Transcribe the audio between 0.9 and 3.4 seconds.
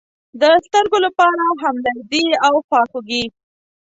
لپاره همدردي او خواخوږي.